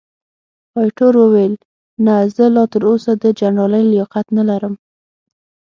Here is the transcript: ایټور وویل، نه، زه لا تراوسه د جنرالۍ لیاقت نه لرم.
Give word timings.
ایټور 0.79 1.13
وویل، 1.21 1.53
نه، 2.05 2.15
زه 2.35 2.45
لا 2.55 2.63
تراوسه 2.73 3.11
د 3.23 3.25
جنرالۍ 3.39 3.83
لیاقت 3.91 4.25
نه 4.37 4.43
لرم. 4.49 4.73